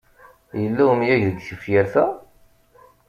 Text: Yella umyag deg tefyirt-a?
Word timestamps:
Yella 0.61 0.83
umyag 0.93 1.21
deg 1.29 1.37
tefyirt-a? 1.47 2.05